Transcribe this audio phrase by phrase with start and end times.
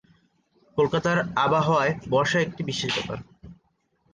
[0.77, 3.17] কলকাতার আবহাওয়ায় বর্ষা একটি বিশেষ ব্যাপার।